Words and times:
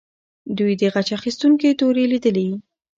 دوی 0.57 0.73
د 0.81 0.83
غچ 0.93 1.09
اخیستونکې 1.19 1.77
تورې 1.79 2.05
لیدلې. 2.11 2.47